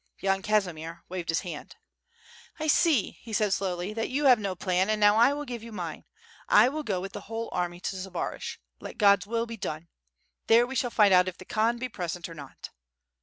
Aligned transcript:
Yan 0.21 0.41
Kazimier 0.41 1.03
waved 1.09 1.29
his 1.29 1.41
hand. 1.41 1.75
"I 2.59 2.65
see," 2.65 3.19
said 3.31 3.45
he, 3.45 3.51
slowly, 3.51 3.93
"that 3.93 4.09
you 4.09 4.25
have 4.25 4.39
no 4.39 4.55
plan 4.55 4.89
and 4.89 4.99
now 4.99 5.15
I 5.15 5.31
will 5.31 5.45
give 5.45 5.61
you 5.61 5.71
mine. 5.71 6.05
I 6.49 6.69
will 6.69 6.81
go 6.81 6.99
with 6.99 7.13
the 7.13 7.21
whole 7.29 7.49
army 7.51 7.79
to 7.81 7.95
Zbaraj. 7.95 8.57
Let 8.79 8.97
God's 8.97 9.27
will 9.27 9.45
be 9.45 9.57
done! 9.57 9.89
There 10.47 10.65
we 10.65 10.73
shall 10.73 10.89
find 10.89 11.13
out 11.13 11.27
if 11.27 11.37
the 11.37 11.45
Khan 11.45 11.77
be 11.77 11.87
present 11.87 12.27
or 12.27 12.33
not." 12.33 12.71